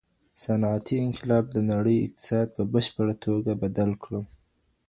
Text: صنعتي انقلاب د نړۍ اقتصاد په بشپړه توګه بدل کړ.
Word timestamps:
صنعتي 0.43 0.95
انقلاب 1.07 1.45
د 1.51 1.57
نړۍ 1.71 1.97
اقتصاد 2.05 2.47
په 2.57 2.63
بشپړه 2.73 3.13
توګه 3.25 3.51
بدل 3.63 3.89
کړ. 4.03 4.11